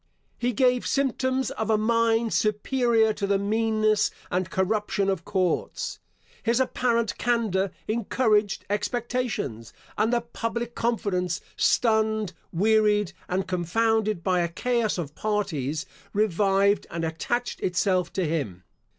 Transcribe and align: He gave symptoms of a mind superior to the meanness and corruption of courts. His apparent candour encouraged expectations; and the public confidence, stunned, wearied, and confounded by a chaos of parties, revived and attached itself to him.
He 0.39 0.51
gave 0.51 0.87
symptoms 0.87 1.51
of 1.51 1.69
a 1.69 1.77
mind 1.77 2.33
superior 2.33 3.13
to 3.13 3.27
the 3.27 3.37
meanness 3.37 4.09
and 4.31 4.49
corruption 4.49 5.09
of 5.11 5.23
courts. 5.25 5.99
His 6.41 6.59
apparent 6.59 7.19
candour 7.19 7.69
encouraged 7.87 8.65
expectations; 8.67 9.73
and 9.99 10.11
the 10.11 10.21
public 10.21 10.73
confidence, 10.73 11.39
stunned, 11.55 12.33
wearied, 12.51 13.13
and 13.29 13.47
confounded 13.47 14.23
by 14.23 14.39
a 14.39 14.47
chaos 14.47 14.97
of 14.97 15.13
parties, 15.13 15.85
revived 16.13 16.87
and 16.89 17.05
attached 17.05 17.59
itself 17.59 18.11
to 18.13 18.25
him. 18.25 18.63